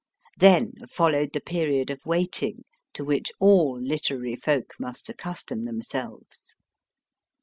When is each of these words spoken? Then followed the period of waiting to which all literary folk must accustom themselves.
Then 0.35 0.71
followed 0.89 1.29
the 1.31 1.39
period 1.41 1.91
of 1.91 2.07
waiting 2.07 2.63
to 2.93 3.05
which 3.05 3.31
all 3.39 3.79
literary 3.79 4.35
folk 4.35 4.73
must 4.79 5.09
accustom 5.09 5.65
themselves. 5.65 6.55